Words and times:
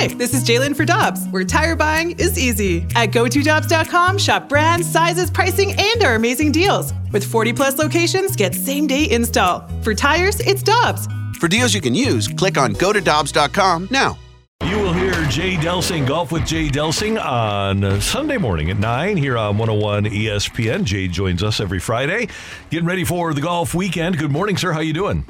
Hi, 0.00 0.06
this 0.06 0.32
is 0.32 0.44
Jalen 0.44 0.74
for 0.74 0.86
Dobbs, 0.86 1.26
where 1.28 1.44
tire 1.44 1.76
buying 1.76 2.12
is 2.12 2.38
easy. 2.38 2.86
At 2.96 3.10
GoToDobbs.com, 3.10 4.16
shop 4.16 4.48
brands, 4.48 4.90
sizes, 4.90 5.30
pricing, 5.30 5.72
and 5.78 6.02
our 6.02 6.14
amazing 6.14 6.52
deals. 6.52 6.94
With 7.12 7.22
40 7.22 7.52
plus 7.52 7.76
locations, 7.76 8.34
get 8.34 8.54
same 8.54 8.86
day 8.86 9.10
install. 9.10 9.68
For 9.82 9.94
tires, 9.94 10.40
it's 10.40 10.62
Dobbs. 10.62 11.06
For 11.38 11.48
deals 11.48 11.74
you 11.74 11.82
can 11.82 11.94
use, 11.94 12.28
click 12.28 12.56
on 12.56 12.72
GoToDobbs.com 12.76 13.88
now. 13.90 14.16
You 14.64 14.78
will 14.78 14.94
hear 14.94 15.12
Jay 15.26 15.56
Delsing 15.56 16.06
Golf 16.06 16.32
with 16.32 16.46
Jay 16.46 16.70
Delsing 16.70 17.22
on 17.22 18.00
Sunday 18.00 18.38
morning 18.38 18.70
at 18.70 18.78
9 18.78 19.18
here 19.18 19.36
on 19.36 19.58
101 19.58 20.06
ESPN. 20.06 20.84
Jay 20.84 21.08
joins 21.08 21.42
us 21.42 21.60
every 21.60 21.78
Friday. 21.78 22.28
Getting 22.70 22.86
ready 22.86 23.04
for 23.04 23.34
the 23.34 23.42
golf 23.42 23.74
weekend. 23.74 24.16
Good 24.16 24.32
morning, 24.32 24.56
sir. 24.56 24.72
How 24.72 24.80
you 24.80 24.94
doing? 24.94 25.26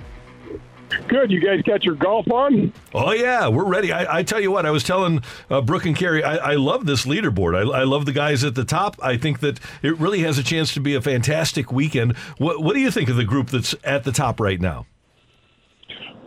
Good. 1.08 1.30
You 1.30 1.40
guys 1.40 1.62
got 1.62 1.84
your 1.84 1.94
golf 1.94 2.30
on? 2.30 2.72
Oh 2.94 3.12
yeah, 3.12 3.48
we're 3.48 3.64
ready. 3.64 3.92
I, 3.92 4.18
I 4.18 4.22
tell 4.22 4.40
you 4.40 4.50
what, 4.50 4.66
I 4.66 4.70
was 4.70 4.82
telling 4.82 5.22
uh, 5.48 5.60
Brooke 5.60 5.86
and 5.86 5.96
Carrie, 5.96 6.24
I, 6.24 6.52
I 6.52 6.54
love 6.54 6.86
this 6.86 7.06
leaderboard. 7.06 7.56
I, 7.56 7.80
I, 7.80 7.84
love 7.84 8.06
the 8.06 8.12
guys 8.12 8.42
at 8.42 8.54
the 8.54 8.64
top. 8.64 8.96
I 9.02 9.16
think 9.16 9.40
that 9.40 9.60
it 9.82 9.96
really 9.98 10.20
has 10.20 10.38
a 10.38 10.42
chance 10.42 10.74
to 10.74 10.80
be 10.80 10.94
a 10.94 11.00
fantastic 11.00 11.70
weekend. 11.70 12.16
What 12.38 12.62
What 12.62 12.74
do 12.74 12.80
you 12.80 12.90
think 12.90 13.08
of 13.08 13.16
the 13.16 13.24
group 13.24 13.50
that's 13.50 13.74
at 13.84 14.04
the 14.04 14.12
top 14.12 14.40
right 14.40 14.60
now? 14.60 14.86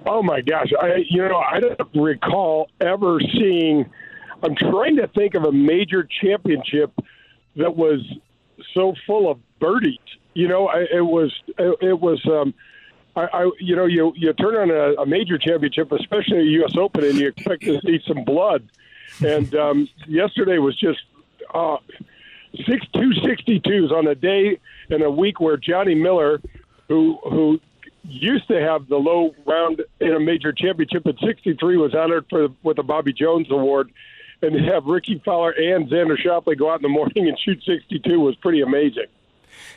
Oh 0.05 0.23
my 0.23 0.41
gosh, 0.41 0.71
I 0.79 1.03
you 1.09 1.27
know 1.27 1.37
I 1.37 1.59
don't 1.59 1.79
recall 1.95 2.69
ever 2.79 3.19
seeing. 3.33 3.89
I'm 4.43 4.55
trying 4.55 4.97
to 4.97 5.07
think 5.07 5.35
of 5.35 5.43
a 5.43 5.51
major 5.51 6.07
championship 6.21 6.91
that 7.55 7.75
was 7.75 7.99
so 8.73 8.93
full 9.05 9.29
of 9.29 9.39
birdies. 9.59 9.97
You 10.33 10.47
know, 10.47 10.67
I, 10.67 10.85
it 10.93 11.05
was 11.05 11.33
it, 11.57 11.77
it 11.81 11.99
was. 11.99 12.21
Um, 12.27 12.53
I, 13.15 13.21
I, 13.21 13.51
you 13.59 13.75
know, 13.75 13.85
you 13.85 14.13
you 14.15 14.33
turn 14.33 14.55
on 14.55 14.71
a, 14.71 15.01
a 15.01 15.05
major 15.05 15.37
championship, 15.37 15.91
especially 15.91 16.39
a 16.39 16.51
U.S. 16.59 16.75
Open, 16.77 17.03
and 17.03 17.15
you 17.15 17.27
expect 17.27 17.63
to 17.63 17.79
see 17.81 18.01
some 18.07 18.23
blood. 18.23 18.67
And 19.23 19.53
um, 19.55 19.89
yesterday 20.07 20.57
was 20.57 20.75
just 20.79 20.99
uh, 21.53 21.77
six 22.65 22.85
two 22.93 23.13
sixty 23.25 23.59
twos 23.59 23.91
on 23.91 24.07
a 24.07 24.15
day 24.15 24.59
and 24.89 25.03
a 25.03 25.11
week 25.11 25.39
where 25.39 25.57
Johnny 25.57 25.95
Miller, 25.95 26.41
who 26.87 27.19
who 27.23 27.59
used 28.03 28.47
to 28.47 28.59
have 28.59 28.87
the 28.87 28.97
low 28.97 29.33
round 29.45 29.81
in 29.99 30.13
a 30.13 30.19
major 30.19 30.51
championship 30.51 31.07
at 31.07 31.15
63 31.19 31.77
was 31.77 31.95
honored 31.95 32.25
for 32.29 32.49
with 32.61 32.77
the 32.77 32.83
Bobby 32.83 33.13
Jones 33.13 33.47
Award, 33.49 33.91
and 34.41 34.53
to 34.53 34.59
have 34.59 34.85
Rickie 34.85 35.21
Fowler 35.23 35.51
and 35.51 35.87
Xander 35.87 36.17
Schauffele 36.17 36.57
go 36.57 36.71
out 36.71 36.77
in 36.77 36.81
the 36.81 36.89
morning 36.89 37.27
and 37.27 37.37
shoot 37.39 37.63
62 37.63 38.19
was 38.19 38.35
pretty 38.37 38.61
amazing. 38.61 39.07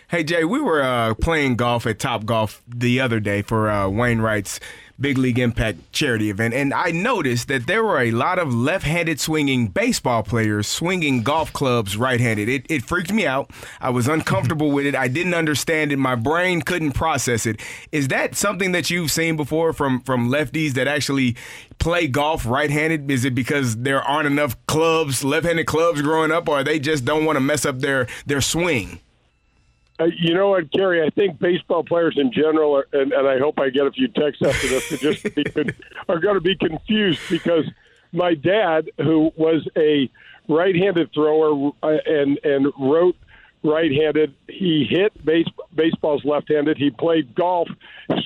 Hey 0.09 0.23
Jay, 0.23 0.45
we 0.45 0.61
were 0.61 0.83
uh, 0.83 1.15
playing 1.15 1.57
golf 1.57 1.85
at 1.87 1.99
Top 1.99 2.25
Golf 2.25 2.63
the 2.69 3.01
other 3.01 3.19
day 3.19 3.43
for 3.43 3.69
uh, 3.69 3.89
Wainwright's 3.89 4.61
Big 4.99 5.19
League 5.19 5.39
Impact 5.39 5.93
charity 5.93 6.31
event, 6.31 6.55
and 6.55 6.73
I 6.73 6.91
noticed 6.91 7.49
that 7.49 7.67
there 7.67 7.85
were 7.85 8.01
a 8.01 8.13
lot 8.13 8.39
of 8.39 8.55
left-handed 8.55 9.21
swinging 9.21 9.67
baseball 9.69 10.23
players 10.23 10.67
swinging 10.67 11.23
golf 11.23 11.53
clubs 11.53 11.97
right-handed. 11.97 12.49
It, 12.49 12.67
it 12.71 12.83
freaked 12.83 13.13
me 13.13 13.27
out. 13.27 13.51
I 13.81 13.91
was 13.91 14.09
uncomfortable 14.09 14.71
with 14.71 14.87
it. 14.87 14.95
I 14.95 15.09
didn't 15.09 15.35
understand 15.35 15.93
it. 15.93 15.99
My 15.99 16.15
brain 16.15 16.63
couldn't 16.63 16.93
process 16.93 17.45
it. 17.45 17.61
Is 17.93 18.09
that 18.09 18.37
something 18.37 18.73
that 18.73 18.89
you've 18.89 19.11
seen 19.11 19.37
before 19.37 19.73
from 19.73 20.01
from 20.01 20.31
lefties 20.31 20.75
that 20.75 20.87
actually 20.87 21.37
play 21.79 22.07
golf 22.07 22.47
right-handed? 22.47 23.11
Is 23.11 23.25
it 23.25 23.35
because 23.35 23.77
there 23.79 24.03
aren't 24.03 24.29
enough 24.29 24.57
clubs, 24.67 25.23
left-handed 25.23 25.67
clubs 25.67 26.01
growing 26.01 26.31
up, 26.31 26.49
or 26.49 26.65
they 26.65 26.79
just 26.79 27.05
don't 27.05 27.25
want 27.25 27.37
to 27.37 27.41
mess 27.41 27.67
up 27.67 27.81
their 27.81 28.07
their 28.25 28.41
swing? 28.41 29.01
Uh, 29.99 30.05
you 30.19 30.35
know 30.35 30.51
what, 30.51 30.71
Gary? 30.71 31.03
I 31.03 31.11
think 31.11 31.39
baseball 31.39 31.83
players 31.83 32.17
in 32.19 32.33
general, 32.33 32.77
are, 32.77 32.87
and, 32.93 33.13
and 33.13 33.27
I 33.27 33.39
hope 33.39 33.59
I 33.59 33.71
get 33.71 33.87
a 33.87 33.91
few 33.91 34.09
texts 34.09 34.43
after 34.45 34.69
this, 34.69 34.93
are 34.93 34.97
just 34.97 35.35
be, 35.35 35.45
are 36.09 36.19
going 36.19 36.35
to 36.35 36.41
be 36.41 36.57
confused 36.57 37.21
because 37.31 37.65
my 38.13 38.35
dad, 38.35 38.91
who 38.99 39.33
was 39.37 39.67
a 39.77 40.11
right-handed 40.49 41.13
thrower 41.13 41.73
uh, 41.83 41.97
and 42.07 42.39
and 42.45 42.73
wrote 42.79 43.17
right-handed, 43.63 44.35
he 44.49 44.87
hit 44.89 45.25
base, 45.25 45.49
baseballs 45.75 46.25
left-handed. 46.25 46.77
He 46.77 46.91
played 46.91 47.35
golf 47.35 47.69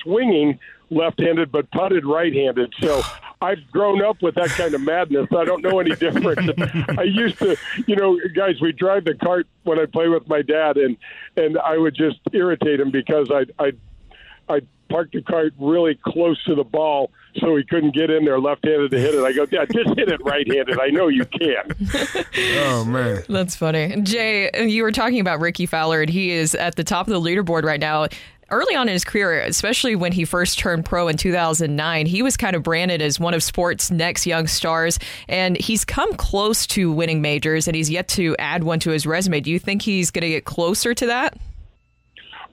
swinging 0.03 0.59
left-handed, 0.89 1.51
but 1.51 1.71
putted 1.71 2.05
right-handed. 2.05 2.73
So 2.81 3.01
I've 3.41 3.71
grown 3.71 4.03
up 4.03 4.21
with 4.21 4.35
that 4.35 4.49
kind 4.49 4.73
of 4.73 4.81
madness. 4.81 5.27
I 5.35 5.45
don't 5.45 5.63
know 5.63 5.79
any 5.79 5.95
different. 5.95 6.59
I 6.99 7.03
used 7.03 7.39
to, 7.39 7.57
you 7.87 7.95
know, 7.95 8.19
guys, 8.35 8.61
we 8.61 8.71
drive 8.71 9.05
the 9.05 9.15
cart 9.15 9.47
when 9.63 9.79
I 9.79 9.85
play 9.87 10.07
with 10.07 10.27
my 10.27 10.41
dad, 10.43 10.77
and 10.77 10.95
and 11.35 11.57
I 11.57 11.77
would 11.77 11.95
just 11.95 12.19
irritate 12.33 12.79
him 12.79 12.91
because 12.91 13.31
I 13.31 13.45
I 13.63 13.71
I 14.47 14.61
parked 14.89 15.13
the 15.13 15.21
cart 15.21 15.53
really 15.57 15.95
close 15.95 16.41
to 16.43 16.53
the 16.53 16.63
ball 16.63 17.11
so 17.37 17.55
he 17.55 17.63
couldn't 17.63 17.95
get 17.95 18.09
in 18.09 18.25
there 18.25 18.39
left-handed 18.39 18.91
to 18.91 18.99
hit 18.99 19.15
it. 19.15 19.23
I 19.23 19.31
go, 19.31 19.47
yeah, 19.49 19.63
just 19.65 19.97
hit 19.97 20.09
it 20.09 20.21
right-handed. 20.23 20.77
I 20.79 20.87
know 20.87 21.07
you 21.07 21.25
can. 21.25 22.25
oh 22.59 22.85
man, 22.85 23.23
that's 23.27 23.55
funny. 23.55 24.01
Jay, 24.01 24.51
you 24.67 24.83
were 24.83 24.91
talking 24.91 25.19
about 25.19 25.39
Rickie 25.39 25.65
Fowler, 25.65 26.01
and 26.01 26.09
he 26.09 26.31
is 26.31 26.53
at 26.53 26.75
the 26.75 26.83
top 26.83 27.07
of 27.07 27.13
the 27.13 27.21
leaderboard 27.21 27.63
right 27.63 27.79
now 27.79 28.07
early 28.51 28.75
on 28.75 28.87
in 28.87 28.93
his 28.93 29.03
career, 29.03 29.41
especially 29.41 29.95
when 29.95 30.11
he 30.11 30.25
first 30.25 30.59
turned 30.59 30.85
pro 30.85 31.07
in 31.07 31.17
2009, 31.17 32.05
he 32.05 32.21
was 32.21 32.37
kind 32.37 32.55
of 32.55 32.63
branded 32.63 33.01
as 33.01 33.19
one 33.19 33.33
of 33.33 33.41
sports' 33.41 33.89
next 33.89 34.27
young 34.27 34.47
stars. 34.47 34.99
And 35.27 35.57
he's 35.57 35.85
come 35.85 36.13
close 36.15 36.67
to 36.67 36.91
winning 36.91 37.21
majors, 37.21 37.67
and 37.67 37.75
he's 37.75 37.89
yet 37.89 38.07
to 38.09 38.35
add 38.37 38.63
one 38.63 38.79
to 38.81 38.91
his 38.91 39.05
resume. 39.05 39.39
Do 39.39 39.51
you 39.51 39.59
think 39.59 39.81
he's 39.81 40.11
going 40.11 40.23
to 40.23 40.29
get 40.29 40.45
closer 40.45 40.93
to 40.93 41.05
that? 41.07 41.37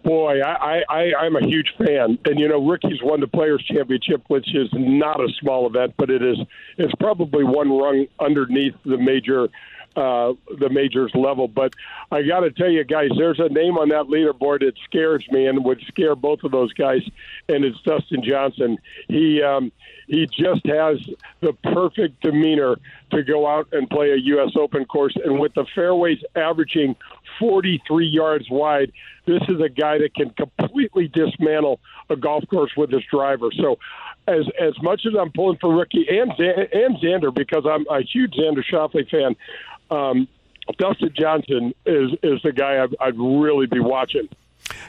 Boy, 0.04 0.40
I, 0.40 0.82
I, 0.88 1.12
I'm 1.20 1.34
a 1.34 1.44
huge 1.44 1.74
fan, 1.76 2.18
and 2.24 2.38
you 2.38 2.48
know, 2.48 2.64
Rickie's 2.64 3.02
won 3.02 3.20
the 3.20 3.26
Players 3.26 3.64
Championship, 3.64 4.22
which 4.28 4.54
is 4.54 4.68
not 4.72 5.20
a 5.20 5.28
small 5.40 5.66
event, 5.66 5.94
but 5.98 6.08
it 6.08 6.22
is 6.22 6.38
it's 6.78 6.94
probably 7.00 7.42
one 7.42 7.68
rung 7.68 8.06
underneath 8.20 8.74
the 8.84 8.96
major 8.96 9.48
uh, 9.98 10.32
the 10.58 10.68
majors 10.70 11.10
level. 11.14 11.48
But 11.48 11.74
I 12.12 12.22
got 12.22 12.40
to 12.40 12.52
tell 12.52 12.70
you, 12.70 12.84
guys, 12.84 13.10
there's 13.18 13.40
a 13.40 13.48
name 13.48 13.76
on 13.78 13.88
that 13.88 14.04
leaderboard 14.04 14.60
that 14.60 14.74
scares 14.84 15.26
me 15.30 15.46
and 15.46 15.64
would 15.64 15.80
scare 15.88 16.14
both 16.14 16.44
of 16.44 16.52
those 16.52 16.72
guys, 16.72 17.02
and 17.48 17.64
it's 17.64 17.80
Dustin 17.82 18.22
Johnson. 18.22 18.78
He 19.08 19.42
um, 19.42 19.72
he 20.06 20.26
just 20.26 20.64
has 20.66 20.98
the 21.40 21.52
perfect 21.64 22.22
demeanor 22.22 22.76
to 23.10 23.22
go 23.24 23.46
out 23.46 23.68
and 23.72 23.90
play 23.90 24.12
a 24.12 24.16
U.S. 24.16 24.52
Open 24.56 24.84
course, 24.84 25.16
and 25.24 25.40
with 25.40 25.54
the 25.54 25.66
fairways 25.74 26.18
averaging 26.36 26.94
43 27.40 28.06
yards 28.06 28.48
wide, 28.50 28.92
this 29.26 29.42
is 29.48 29.60
a 29.60 29.68
guy 29.68 29.98
that 29.98 30.14
can 30.14 30.30
completely 30.30 31.08
dismantle 31.08 31.80
a 32.08 32.16
golf 32.16 32.44
course 32.48 32.70
with 32.76 32.90
his 32.90 33.02
driver. 33.10 33.48
So 33.52 33.78
as 34.28 34.46
as 34.60 34.74
much 34.82 35.02
as 35.06 35.14
I'm 35.18 35.32
pulling 35.32 35.58
for 35.58 35.74
Rickie 35.74 36.06
and 36.08 36.30
and 36.38 36.96
Xander 36.98 37.34
because 37.34 37.64
I'm 37.68 37.86
a 37.90 38.02
huge 38.02 38.34
Xander 38.34 38.62
Schauffele 38.64 39.08
fan, 39.10 39.36
um, 39.90 40.28
Dustin 40.78 41.10
Johnson 41.14 41.74
is 41.86 42.12
is 42.22 42.40
the 42.42 42.52
guy 42.52 42.82
I'd, 42.82 42.94
I'd 43.00 43.18
really 43.18 43.66
be 43.66 43.80
watching. 43.80 44.28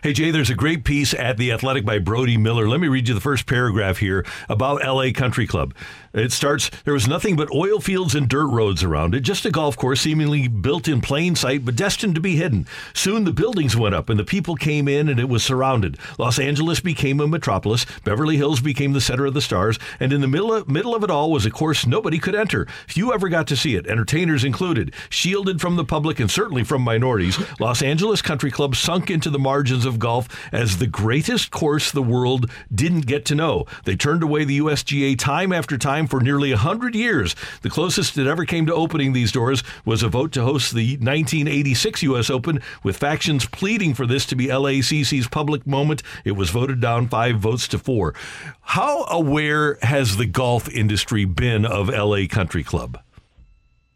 Hey, 0.04 0.14
Jay, 0.14 0.32
there's 0.32 0.50
a 0.50 0.56
great 0.56 0.84
piece 0.84 1.14
at 1.14 1.38
The 1.38 1.52
Athletic 1.52 1.86
by 1.86 2.00
Brody 2.00 2.38
Miller. 2.38 2.68
Let 2.68 2.80
me 2.80 2.88
read 2.88 3.08
you 3.08 3.14
the 3.14 3.20
first 3.20 3.46
paragraph 3.46 3.98
here 3.98 4.26
about 4.48 4.84
LA 4.84 5.12
Country 5.14 5.46
Club. 5.46 5.74
It 6.14 6.32
starts 6.32 6.72
There 6.86 6.94
was 6.94 7.08
nothing 7.08 7.36
but 7.36 7.54
oil 7.54 7.80
fields 7.80 8.16
and 8.16 8.28
dirt 8.28 8.48
roads 8.48 8.84
around 8.84 9.14
it, 9.14 9.22
just 9.22 9.46
a 9.46 9.52
golf 9.52 9.78
course 9.78 10.02
seemingly 10.02 10.48
built 10.48 10.88
in 10.88 11.02
plain 11.02 11.36
sight, 11.36 11.66
but 11.66 11.76
destined 11.76 12.16
to 12.16 12.22
be 12.22 12.36
hidden. 12.36 12.66
Soon 12.94 13.26
the 13.26 13.32
buildings 13.32 13.76
went 13.76 13.94
up 13.94 14.10
and 14.10 14.20
the 14.20 14.24
people 14.24 14.56
came 14.56 14.88
in 14.88 15.08
and 15.08 15.20
it 15.20 15.30
was 15.30 15.44
surrounded. 15.44 15.98
Los 16.18 16.40
Angeles 16.40 16.80
became 16.80 17.20
a 17.20 17.28
metropolis, 17.28 17.86
Beverly 18.04 18.38
Hills 18.38 18.62
became 18.62 18.94
the 18.94 19.02
center 19.02 19.26
of 19.26 19.34
the 19.34 19.42
stars, 19.42 19.78
and 20.00 20.12
in 20.12 20.22
the 20.22 20.28
middle 20.28 20.54
of, 20.54 20.68
middle 20.68 20.96
of 20.96 21.04
it 21.04 21.12
all 21.12 21.32
was 21.32 21.46
a 21.46 21.52
course 21.52 21.86
nobody 21.86 22.18
could 22.18 22.36
enter. 22.36 22.66
Few 22.88 23.14
ever 23.14 23.30
got 23.30 23.48
to 23.48 23.58
see 23.58 23.76
it, 23.76 23.86
entertainers 23.86 24.44
included. 24.44 24.94
Shielded 25.10 25.62
from 25.62 25.76
the 25.76 25.86
public 25.86 26.20
and 26.20 26.32
certainly 26.32 26.64
from 26.64 26.82
minorities, 26.82 27.38
Los 27.60 27.82
Angeles 27.82 28.22
Country 28.22 28.50
Club 28.50 28.76
sunk 28.76 29.12
into 29.12 29.30
the 29.30 29.40
of 29.72 30.00
golf 30.00 30.28
as 30.52 30.78
the 30.78 30.88
greatest 30.88 31.52
course 31.52 31.92
the 31.92 32.02
world 32.02 32.50
didn't 32.74 33.06
get 33.06 33.26
to 33.26 33.36
know. 33.36 33.66
They 33.86 33.96
turned 33.96 34.24
away 34.24 34.44
the 34.44 34.60
USGA 34.60 35.18
time 35.18 35.52
after 35.52 35.78
time 35.78 36.08
for 36.08 36.20
nearly 36.20 36.52
100 36.52 36.96
years. 36.96 37.36
The 37.62 37.70
closest 37.70 38.18
it 38.18 38.28
ever 38.28 38.46
came 38.46 38.66
to 38.66 38.74
opening 38.74 39.14
these 39.14 39.32
doors 39.32 39.64
was 39.86 40.04
a 40.04 40.10
vote 40.10 40.32
to 40.34 40.44
host 40.44 40.74
the 40.74 40.98
1986 40.98 42.04
U.S. 42.04 42.30
Open, 42.30 42.62
with 42.84 42.98
factions 42.98 43.46
pleading 43.46 43.94
for 43.94 44.06
this 44.06 44.26
to 44.28 44.36
be 44.36 44.48
LACC's 44.48 45.28
public 45.28 45.66
moment. 45.68 46.04
It 46.26 46.34
was 46.34 46.50
voted 46.50 46.82
down 46.82 47.08
five 47.08 47.40
votes 47.40 47.68
to 47.70 47.80
four. 47.80 48.14
How 48.62 49.06
aware 49.06 49.78
has 49.82 50.18
the 50.18 50.26
golf 50.26 50.70
industry 50.70 51.26
been 51.26 51.66
of 51.66 51.90
LA 51.90 52.28
Country 52.30 52.64
Club? 52.64 53.00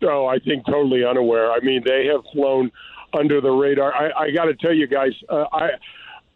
Oh, 0.01 0.25
I 0.25 0.39
think 0.39 0.65
totally 0.65 1.05
unaware. 1.05 1.51
I 1.51 1.59
mean, 1.61 1.83
they 1.85 2.07
have 2.07 2.23
flown 2.33 2.71
under 3.17 3.41
the 3.41 3.51
radar. 3.51 3.93
I, 3.93 4.25
I 4.25 4.31
got 4.31 4.45
to 4.45 4.55
tell 4.55 4.73
you 4.73 4.87
guys, 4.87 5.11
uh, 5.29 5.45
I 5.51 5.69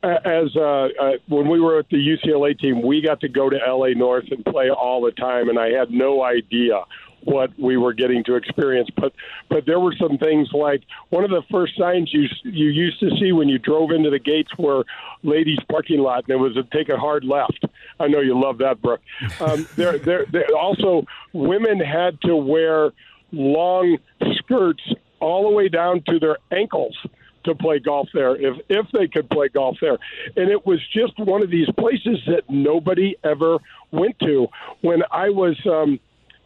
as 0.03 0.55
uh, 0.55 0.61
uh, 0.61 1.11
when 1.27 1.49
we 1.49 1.59
were 1.59 1.79
at 1.79 1.89
the 1.89 1.97
UCLA 1.97 2.57
team, 2.57 2.81
we 2.81 3.01
got 3.01 3.19
to 3.21 3.29
go 3.29 3.49
to 3.49 3.57
LA 3.57 3.89
North 3.89 4.25
and 4.29 4.45
play 4.45 4.69
all 4.69 5.01
the 5.01 5.11
time, 5.11 5.49
and 5.49 5.57
I 5.57 5.69
had 5.69 5.89
no 5.89 6.23
idea 6.23 6.83
what 7.23 7.49
we 7.59 7.77
were 7.77 7.93
getting 7.93 8.23
to 8.25 8.35
experience. 8.35 8.89
But 8.95 9.13
but 9.49 9.65
there 9.65 9.79
were 9.79 9.95
some 9.99 10.17
things 10.17 10.49
like 10.53 10.83
one 11.09 11.23
of 11.23 11.31
the 11.31 11.41
first 11.51 11.77
signs 11.77 12.11
you 12.13 12.27
you 12.43 12.69
used 12.69 12.99
to 12.99 13.09
see 13.19 13.31
when 13.31 13.49
you 13.49 13.57
drove 13.57 13.91
into 13.91 14.09
the 14.09 14.19
gates 14.19 14.51
were 14.57 14.85
ladies' 15.23 15.59
parking 15.69 15.99
lot, 15.99 16.25
and 16.27 16.31
it 16.31 16.37
was 16.37 16.53
to 16.53 16.63
take 16.75 16.89
a 16.89 16.97
hard 16.97 17.23
left. 17.23 17.65
I 17.99 18.07
know 18.07 18.21
you 18.21 18.39
love 18.39 18.59
that, 18.59 18.81
Brooke. 18.81 19.01
Um, 19.39 19.67
there, 19.75 19.97
there, 19.97 20.25
there. 20.31 20.47
Also, 20.57 21.05
women 21.33 21.79
had 21.79 22.21
to 22.21 22.35
wear 22.35 22.91
long 23.31 23.97
skirts 24.37 24.83
all 25.19 25.43
the 25.43 25.55
way 25.55 25.69
down 25.69 26.03
to 26.07 26.19
their 26.19 26.37
ankles 26.51 26.95
to 27.43 27.55
play 27.55 27.79
golf 27.79 28.09
there 28.13 28.35
if 28.35 28.57
if 28.69 28.85
they 28.91 29.07
could 29.07 29.29
play 29.29 29.47
golf 29.47 29.77
there. 29.81 29.97
And 30.35 30.49
it 30.49 30.65
was 30.65 30.79
just 30.93 31.17
one 31.17 31.41
of 31.41 31.49
these 31.49 31.69
places 31.77 32.19
that 32.27 32.49
nobody 32.49 33.15
ever 33.23 33.57
went 33.91 34.19
to. 34.19 34.47
When 34.81 35.03
i 35.11 35.29
was 35.29 35.57
um 35.65 35.99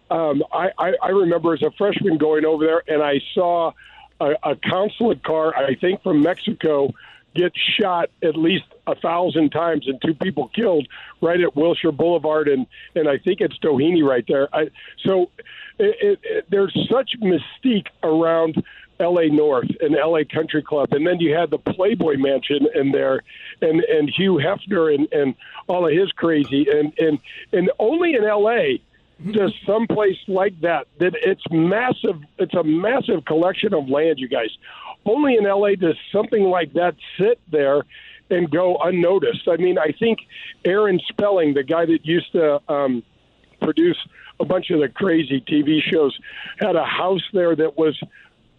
um 0.10 0.44
i 0.54 0.70
i, 0.78 0.94
I 1.02 1.10
remember 1.10 1.54
as 1.54 1.62
a 1.64 1.72
freshman 1.78 2.18
going 2.18 2.46
over 2.46 2.66
there 2.66 2.84
and 2.88 3.02
i 3.02 3.20
saw 3.34 3.72
a, 4.20 4.32
a 4.44 4.56
consulate 4.56 5.24
car 5.24 5.56
i 5.56 5.76
think 5.76 6.04
from 6.04 6.22
mexico 6.22 6.94
get 7.36 7.54
shot 7.80 8.10
at 8.24 8.36
least 8.36 8.66
a 8.88 8.96
thousand 8.96 9.52
times 9.52 9.88
and 9.88 10.02
two 10.02 10.14
people 10.14 10.50
killed 10.50 10.88
right 11.22 11.40
at 11.40 11.56
Wilshire 11.56 11.92
Boulevard 11.92 12.48
and 12.48 12.68
and 12.96 13.08
I 13.08 13.18
think 13.18 13.42
it's 13.42 13.58
Doheny 13.60 14.04
right 14.04 14.26
there. 14.28 14.54
I, 14.54 14.70
so 15.06 15.30
it, 15.80 15.96
it, 16.02 16.20
it, 16.24 16.46
there's 16.50 16.78
such 16.90 17.12
mystique 17.22 17.88
around 18.04 18.64
L.A. 19.02 19.30
North 19.30 19.70
and 19.80 19.96
L.A. 19.96 20.24
Country 20.24 20.62
Club, 20.62 20.94
and 20.94 21.06
then 21.06 21.20
you 21.20 21.36
had 21.36 21.50
the 21.50 21.58
Playboy 21.58 22.18
Mansion 22.18 22.68
in 22.76 22.92
there, 22.92 23.22
and 23.62 23.82
and 23.82 24.10
Hugh 24.10 24.36
Hefner 24.36 24.94
and 24.94 25.12
and 25.12 25.36
all 25.68 25.88
of 25.88 25.94
his 25.94 26.12
crazy, 26.12 26.68
and 26.70 26.94
and 27.00 27.20
and 27.52 27.72
only 27.80 28.14
in 28.14 28.24
L.A. 28.24 28.82
does 29.32 29.54
someplace 29.66 30.18
like 30.28 30.60
that 30.62 30.88
that 31.00 31.16
it's 31.16 31.44
massive. 31.50 32.22
It's 32.38 32.54
a 32.54 32.64
massive 32.64 33.26
collection 33.26 33.74
of 33.74 33.90
land, 33.90 34.20
you 34.20 34.28
guys. 34.28 34.56
Only 35.06 35.36
in 35.36 35.44
LA 35.44 35.76
does 35.76 35.98
something 36.12 36.44
like 36.44 36.74
that 36.74 36.96
sit 37.18 37.40
there 37.52 37.84
and 38.30 38.50
go 38.50 38.78
unnoticed. 38.78 39.48
I 39.48 39.58
mean, 39.58 39.78
I 39.78 39.94
think 39.98 40.20
Aaron 40.66 41.00
Spelling, 41.10 41.54
the 41.54 41.64
guy 41.64 41.86
that 41.86 42.06
used 42.06 42.32
to 42.34 42.62
um, 42.72 43.04
produce 43.62 43.98
a 44.40 44.46
bunch 44.46 44.70
of 44.72 44.80
the 44.80 44.90
crazy 44.90 45.42
TV 45.42 45.82
shows, 45.82 46.18
had 46.60 46.76
a 46.76 46.86
house 46.86 47.24
there 47.34 47.56
that 47.56 47.78
was, 47.78 48.00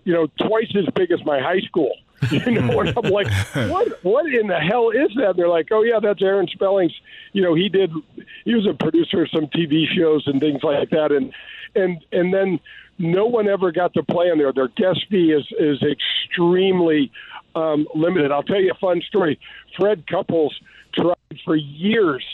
you 0.04 0.12
know, 0.12 0.26
twice 0.46 0.72
as 0.76 0.86
big 0.94 1.10
as 1.10 1.24
my 1.24 1.40
high 1.40 1.60
school. 1.60 1.92
You 2.30 2.52
know, 2.52 2.78
and 2.78 2.96
I'm 2.96 3.10
like, 3.10 3.26
what? 3.68 4.04
What 4.04 4.32
in 4.32 4.46
the 4.46 4.60
hell 4.60 4.90
is 4.90 5.10
that? 5.16 5.30
And 5.30 5.38
they're 5.38 5.48
like, 5.48 5.72
oh 5.72 5.82
yeah, 5.82 5.98
that's 6.00 6.22
Aaron 6.22 6.46
Spelling's. 6.46 6.94
You 7.32 7.42
know, 7.42 7.54
he 7.54 7.68
did. 7.68 7.90
He 8.44 8.54
was 8.54 8.64
a 8.64 8.74
producer 8.74 9.22
of 9.22 9.30
some 9.30 9.46
TV 9.48 9.88
shows 9.88 10.22
and 10.28 10.40
things 10.40 10.62
like 10.62 10.90
that, 10.90 11.10
and 11.10 11.34
and 11.74 12.04
and 12.12 12.32
then 12.32 12.60
no 12.98 13.26
one 13.26 13.48
ever 13.48 13.72
got 13.72 13.94
to 13.94 14.02
play 14.02 14.28
in 14.28 14.38
there. 14.38 14.52
Their 14.52 14.68
guest 14.68 15.06
fee 15.10 15.32
is 15.32 15.46
is 15.58 15.82
extremely 15.82 17.10
um, 17.54 17.86
limited. 17.94 18.30
I'll 18.30 18.42
tell 18.42 18.60
you 18.60 18.72
a 18.72 18.78
fun 18.78 19.02
story. 19.06 19.38
Fred 19.76 20.06
Couples 20.06 20.58
tried 20.94 21.16
for 21.44 21.56
years 21.56 22.24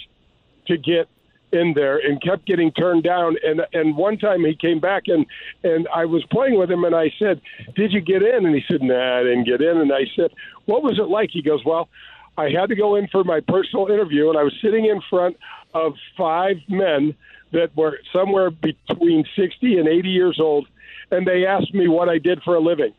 to 0.67 0.77
get 0.77 1.09
in 1.53 1.73
there 1.75 1.99
and 1.99 2.21
kept 2.21 2.47
getting 2.47 2.71
turned 2.73 3.03
down 3.03 3.37
and 3.43 3.63
and 3.73 3.97
one 3.97 4.19
time 4.19 4.45
he 4.45 4.55
came 4.55 4.79
back 4.79 5.05
and 5.07 5.25
and 5.65 5.89
I 5.95 6.05
was 6.05 6.23
playing 6.31 6.59
with 6.59 6.71
him 6.71 6.85
and 6.85 6.95
I 6.95 7.11
said 7.19 7.41
did 7.75 7.91
you 7.93 8.03
get 8.03 8.23
in 8.23 8.45
and 8.45 8.55
he 8.55 8.63
said 8.69 8.83
nah 8.83 9.21
I 9.21 9.23
didn't 9.23 9.45
get 9.45 9.63
in 9.63 9.79
and 9.79 9.91
I 9.91 10.05
said 10.15 10.31
what 10.67 10.83
was 10.83 10.99
it 10.99 11.09
like 11.09 11.31
he 11.33 11.41
goes 11.41 11.65
well 11.65 11.89
I 12.37 12.51
had 12.51 12.69
to 12.69 12.77
go 12.77 12.97
in 12.97 13.09
for 13.09 13.25
my 13.25 13.41
personal 13.41 13.87
interview 13.87 14.29
and 14.29 14.39
I 14.39 14.43
was 14.43 14.53
sitting 14.63 14.85
in 14.85 15.01
front 15.09 15.39
of 15.73 15.95
five 16.19 16.57
men 16.69 17.15
that 17.53 17.77
were 17.77 17.99
somewhere 18.13 18.51
between 18.51 19.25
60 19.37 19.79
and 19.79 19.89
80 19.89 20.09
years 20.09 20.39
old, 20.41 20.67
and 21.11 21.27
they 21.27 21.47
asked 21.47 21.75
me 21.75 21.89
what 21.89 22.09
I 22.09 22.19
did 22.19 22.43
for 22.43 22.55
a 22.55 22.61
living. 22.61 22.93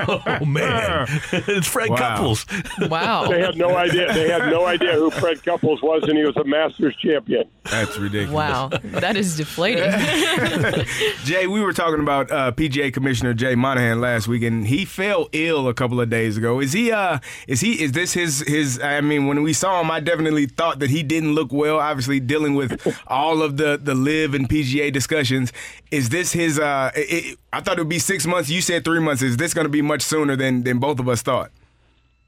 oh 0.07 0.45
man, 0.45 1.07
it's 1.31 1.67
Fred 1.67 1.89
Wow. 1.89 1.97
Couples. 1.97 2.45
Wow. 2.89 3.27
They 3.27 3.39
had 3.41 3.57
no 3.57 3.75
idea. 3.75 4.13
They 4.13 4.29
had 4.29 4.49
no 4.51 4.65
idea 4.65 4.93
who 4.93 5.09
Fred 5.11 5.43
Couples 5.43 5.81
was, 5.81 6.03
and 6.03 6.17
he 6.17 6.23
was 6.23 6.35
a 6.37 6.43
Masters 6.43 6.95
champion. 6.97 7.45
That's 7.65 7.97
ridiculous. 7.97 8.33
Wow. 8.33 8.69
That 8.83 9.17
is 9.17 9.37
deflating. 9.37 9.89
Jay, 11.25 11.47
we 11.47 11.61
were 11.61 11.73
talking 11.73 11.99
about 12.01 12.31
uh, 12.31 12.51
PGA 12.51 12.93
Commissioner 12.93 13.33
Jay 13.33 13.55
Monahan 13.55 13.99
last 14.01 14.27
week, 14.27 14.43
and 14.43 14.67
he 14.67 14.85
fell 14.85 15.27
ill 15.31 15.67
a 15.67 15.73
couple 15.73 15.99
of 15.99 16.09
days 16.09 16.37
ago. 16.37 16.59
Is 16.59 16.73
he? 16.73 16.91
Uh, 16.91 17.19
is 17.47 17.61
he? 17.61 17.81
Is 17.81 17.91
this 17.93 18.13
his? 18.13 18.41
His? 18.47 18.79
I 18.81 19.01
mean, 19.01 19.27
when 19.27 19.43
we 19.43 19.53
saw 19.53 19.81
him, 19.81 19.91
I 19.91 19.99
definitely 19.99 20.45
thought 20.45 20.79
that 20.79 20.89
he 20.89 21.03
didn't 21.03 21.33
look 21.33 21.51
well. 21.51 21.79
Obviously, 21.79 22.19
dealing 22.19 22.55
with 22.55 22.97
all 23.07 23.41
of 23.41 23.57
the 23.57 23.79
the 23.81 23.95
LIV 23.95 24.33
and 24.33 24.49
PGA 24.49 24.91
discussions. 24.91 25.51
Is 25.91 26.09
this 26.09 26.31
his? 26.33 26.59
Uh, 26.59 26.91
it, 26.95 27.37
I 27.53 27.61
thought 27.61 27.77
it 27.77 27.81
would 27.81 27.89
be 27.89 27.99
six 27.99 28.25
months. 28.25 28.49
You 28.49 28.61
said 28.61 28.83
three 28.83 28.99
months. 28.99 29.06
Is 29.09 29.37
this 29.37 29.53
going 29.53 29.65
to 29.65 29.69
be 29.69 29.81
much 29.81 30.01
sooner 30.01 30.35
than 30.35 30.63
than 30.63 30.79
both 30.79 30.99
of 30.99 31.07
us 31.09 31.21
thought? 31.21 31.51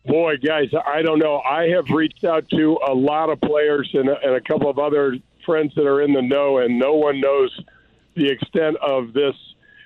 Boy, 0.06 0.38
guys, 0.38 0.70
I 0.88 1.02
don't 1.02 1.20
know. 1.20 1.40
I 1.42 1.68
have 1.70 1.90
reached 1.90 2.24
out 2.24 2.48
to 2.50 2.80
a 2.88 2.94
lot 2.94 3.30
of 3.30 3.40
players 3.42 3.90
and 3.94 4.10
a, 4.10 4.16
and 4.24 4.36
a 4.36 4.42
couple 4.42 4.70
of 4.70 4.80
other 4.80 5.18
friends 5.46 5.74
that 5.76 5.86
are 5.86 6.02
in 6.02 6.14
the 6.14 6.22
know, 6.22 6.60
and 6.60 6.80
no 6.80 6.94
one 6.94 7.20
knows 7.20 7.58
the 8.16 8.30
extent 8.30 8.78
of 8.78 9.14
this 9.14 9.36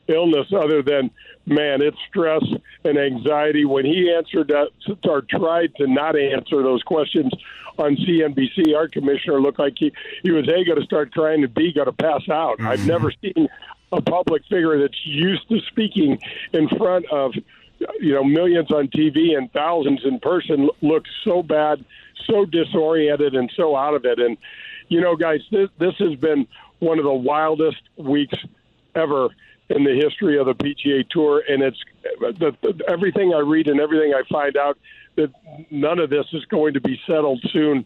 illness 0.08 0.48
other 0.56 0.82
than, 0.82 1.10
man, 1.46 1.82
it's 1.82 1.98
stress 2.10 2.44
and 2.84 2.98
anxiety. 2.98 3.66
When 3.66 3.86
he 3.86 4.14
answered 4.16 4.50
that, 4.50 4.70
or 5.08 5.22
tried 5.22 5.76
to 5.76 5.88
not 5.88 6.18
answer 6.18 6.62
those 6.62 6.84
questions 6.84 7.32
on 7.78 7.96
CNBC, 7.96 8.76
our 8.76 8.88
commissioner 8.88 9.42
looked 9.42 9.60
like 9.60 9.74
he, 9.78 9.92
he 10.22 10.32
was 10.32 10.48
A, 10.48 10.64
going 10.64 10.80
to 10.80 10.86
start 10.86 11.12
crying, 11.12 11.44
and 11.44 11.54
B, 11.54 11.74
going 11.74 11.86
to 11.86 11.94
pass 11.94 12.22
out. 12.30 12.62
I've 12.62 12.80
mm-hmm. 12.80 12.88
never 12.88 13.12
seen 13.22 13.48
a 13.94 14.02
public 14.02 14.44
figure 14.44 14.80
that's 14.80 15.06
used 15.06 15.48
to 15.50 15.60
speaking 15.68 16.20
in 16.52 16.68
front 16.70 17.06
of 17.12 17.34
you 18.00 18.14
know 18.14 18.24
millions 18.24 18.72
on 18.72 18.88
TV 18.88 19.38
and 19.38 19.52
thousands 19.52 20.02
in 20.06 20.20
person 20.20 20.70
looks 20.82 21.10
so 21.24 21.44
bad, 21.44 21.84
so 22.26 22.46
disoriented, 22.46 23.36
and 23.36 23.52
so 23.56 23.76
out 23.76 23.94
of 23.94 24.06
it. 24.06 24.20
And 24.20 24.38
you 24.90 25.02
know, 25.02 25.16
guys, 25.16 25.42
this 25.52 25.70
this 25.80 25.96
has 26.00 26.16
been 26.16 26.48
one 26.80 27.00
of 27.00 27.06
the 27.06 27.14
wildest 27.14 27.82
weeks 27.98 28.38
ever 28.96 29.30
in 29.70 29.84
the 29.84 29.94
history 29.94 30.38
of 30.38 30.46
the 30.46 30.54
PGA 30.54 31.08
Tour, 31.10 31.44
and 31.48 31.64
it's 31.64 31.80
the, 32.20 32.56
the, 32.62 32.84
everything 32.88 33.34
I 33.34 33.40
read 33.40 33.68
and 33.68 33.80
everything 33.80 34.14
I 34.14 34.22
find 34.30 34.58
out 34.58 34.78
that 35.16 35.32
none 35.72 36.00
of 36.00 36.10
this 36.10 36.26
is 36.34 36.44
going 36.46 36.74
to 36.74 36.82
be 36.82 37.00
settled 37.08 37.44
soon. 37.52 37.86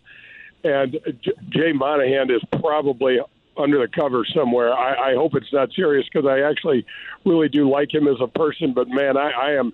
And 0.64 1.00
J- 1.22 1.32
Jay 1.50 1.72
Monahan 1.72 2.32
is 2.32 2.42
probably 2.60 3.20
under 3.58 3.80
the 3.80 3.88
cover 3.88 4.26
somewhere. 4.36 4.74
I, 4.74 5.12
I 5.12 5.16
hope 5.16 5.36
it's 5.36 5.52
not 5.52 5.72
serious 5.74 6.08
because 6.12 6.28
I 6.28 6.42
actually 6.42 6.86
really 7.26 7.50
do 7.50 7.70
like 7.70 7.94
him 7.94 8.08
as 8.08 8.18
a 8.22 8.28
person. 8.28 8.74
But 8.74 8.88
man, 8.90 9.18
I, 9.18 9.32
I 9.32 9.52
am 9.54 9.74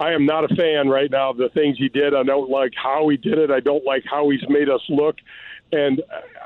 I 0.00 0.12
am 0.12 0.26
not 0.26 0.50
a 0.50 0.54
fan 0.54 0.88
right 0.88 1.10
now 1.10 1.30
of 1.30 1.36
the 1.36 1.48
things 1.48 1.76
he 1.78 1.88
did. 1.88 2.14
I 2.14 2.22
don't 2.22 2.50
like 2.50 2.72
how 2.76 3.08
he 3.08 3.16
did 3.16 3.38
it. 3.38 3.50
I 3.50 3.60
don't 3.60 3.84
like 3.84 4.04
how 4.08 4.30
he's 4.30 4.48
made 4.48 4.68
us 4.68 4.82
look. 4.88 5.16
And 5.70 6.00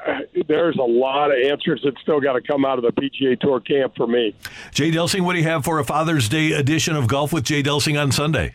uh, 0.06 0.18
there's 0.48 0.76
a 0.76 0.82
lot 0.82 1.30
of 1.30 1.36
answers 1.44 1.80
that 1.84 1.94
still 2.02 2.20
got 2.20 2.32
to 2.32 2.40
come 2.40 2.64
out 2.64 2.78
of 2.78 2.84
the 2.84 2.90
PGA 2.90 3.38
Tour 3.38 3.60
camp 3.60 3.94
for 3.96 4.06
me. 4.06 4.34
Jay 4.72 4.90
Delsing, 4.90 5.20
what 5.20 5.34
do 5.34 5.38
you 5.38 5.44
have 5.44 5.64
for 5.64 5.78
a 5.78 5.84
Father's 5.84 6.28
Day 6.28 6.52
edition 6.52 6.96
of 6.96 7.06
Golf 7.06 7.32
with 7.32 7.44
Jay 7.44 7.62
Delsing 7.62 8.00
on 8.00 8.10
Sunday? 8.10 8.54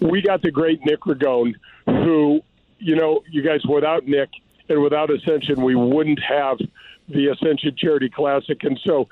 we 0.00 0.22
got 0.22 0.42
the 0.42 0.50
great 0.50 0.84
Nick 0.84 1.00
Ragone, 1.00 1.54
who, 1.86 2.40
you 2.78 2.96
know, 2.96 3.22
you 3.30 3.42
guys, 3.42 3.60
without 3.68 4.06
Nick 4.06 4.30
and 4.70 4.82
without 4.82 5.10
Ascension, 5.10 5.62
we 5.62 5.74
wouldn't 5.74 6.20
have 6.22 6.58
the 7.08 7.28
Ascension 7.28 7.74
Charity 7.76 8.08
Classic. 8.08 8.62
And 8.62 8.78
so 8.84 9.08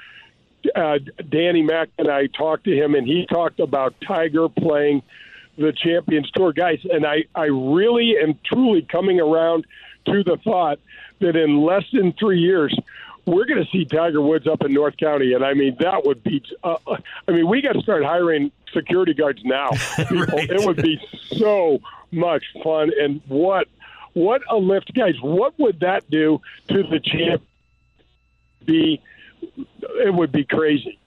uh, 0.74 0.98
Danny 1.28 1.62
Mack 1.62 1.88
and 1.98 2.08
I 2.08 2.26
talked 2.28 2.64
to 2.64 2.72
him, 2.74 2.94
and 2.94 3.06
he 3.06 3.26
talked 3.26 3.60
about 3.60 3.94
Tiger 4.06 4.48
playing 4.48 5.02
the 5.56 5.72
Champions 5.72 6.30
Tour. 6.30 6.52
Guys, 6.52 6.78
and 6.90 7.04
I, 7.04 7.24
I 7.34 7.46
really 7.46 8.14
am 8.22 8.38
truly 8.44 8.82
coming 8.82 9.20
around 9.20 9.66
to 10.06 10.22
the 10.24 10.36
thought 10.38 10.78
that 11.20 11.36
in 11.36 11.60
less 11.62 11.84
than 11.92 12.12
three 12.12 12.38
years, 12.38 12.76
we're 13.26 13.44
going 13.44 13.62
to 13.62 13.70
see 13.70 13.84
Tiger 13.84 14.22
Woods 14.22 14.46
up 14.46 14.62
in 14.64 14.72
North 14.72 14.96
County, 14.96 15.34
and 15.34 15.44
I 15.44 15.54
mean 15.54 15.76
that 15.80 16.04
would 16.04 16.22
be. 16.22 16.42
Uh, 16.62 16.76
I 17.26 17.32
mean, 17.32 17.48
we 17.48 17.60
got 17.60 17.72
to 17.72 17.82
start 17.82 18.04
hiring 18.04 18.52
security 18.72 19.14
guards 19.14 19.40
now. 19.44 19.70
Right. 20.10 20.50
It 20.50 20.64
would 20.64 20.76
be 20.82 20.98
so 21.36 21.80
much 22.10 22.44
fun, 22.62 22.90
and 22.98 23.20
what 23.28 23.68
what 24.18 24.42
a 24.50 24.56
lift, 24.56 24.92
guys! 24.94 25.14
What 25.20 25.58
would 25.58 25.80
that 25.80 26.08
do 26.10 26.40
to 26.68 26.82
the 26.82 27.00
champ? 27.00 27.42
Be 28.64 29.00
it 29.80 30.12
would 30.12 30.32
be 30.32 30.44
crazy. 30.44 30.98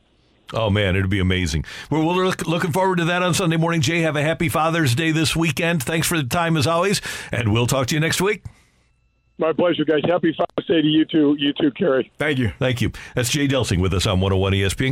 Oh 0.53 0.70
man, 0.70 0.96
it'd 0.96 1.10
be 1.10 1.20
amazing. 1.20 1.65
Well, 1.89 2.06
we're 2.06 2.25
look, 2.25 2.46
looking 2.46 2.72
forward 2.72 2.98
to 2.98 3.06
that 3.06 3.24
on 3.24 3.34
Sunday 3.34 3.58
morning. 3.58 3.82
Jay, 3.82 4.01
have 4.01 4.15
a 4.15 4.22
happy 4.22 4.50
Father's 4.50 4.96
Day 4.96 5.12
this 5.12 5.36
weekend. 5.36 5.82
Thanks 5.82 6.08
for 6.08 6.18
the 6.18 6.27
time 6.27 6.58
as 6.58 6.68
always, 6.68 7.01
and 7.32 7.53
we'll 7.53 7.68
talk 7.68 7.88
to 7.88 7.96
you 7.96 8.01
next 8.01 8.22
week. 8.22 8.44
My 9.38 9.53
pleasure, 9.53 9.86
guys. 9.86 10.01
Happy 10.06 10.36
Father's 10.38 10.68
Day 10.68 10.82
to 10.82 10.88
you 10.88 11.06
too, 11.06 11.36
you 11.39 11.53
too, 11.53 11.72
Kerry. 11.72 12.12
Thank 12.18 12.38
you. 12.38 12.51
Thank 12.60 12.82
you. 12.82 12.91
That's 13.15 13.30
Jay 13.30 13.48
Delsing 13.48 13.80
with 13.80 13.94
us 13.94 14.06
on 14.06 14.20
101 14.20 14.53
ESPN. 14.53 14.89